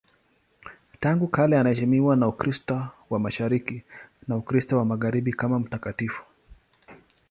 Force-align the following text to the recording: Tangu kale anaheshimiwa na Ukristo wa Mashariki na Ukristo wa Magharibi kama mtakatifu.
Tangu 0.99 1.27
kale 1.27 1.57
anaheshimiwa 1.59 2.15
na 2.15 2.27
Ukristo 2.27 2.87
wa 3.09 3.19
Mashariki 3.19 3.83
na 4.27 4.37
Ukristo 4.37 4.77
wa 4.77 4.85
Magharibi 4.85 5.33
kama 5.33 5.59
mtakatifu. 5.59 6.23